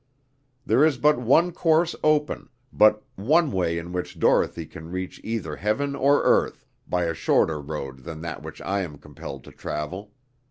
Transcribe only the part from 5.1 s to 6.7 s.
either heaven or earth,